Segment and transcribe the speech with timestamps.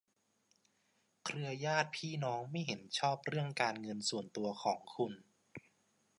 [1.23, 5.13] เครือญาติพี่น้องไม่เห็นชอบเรื่องการเงินส่วนตัวของคุณ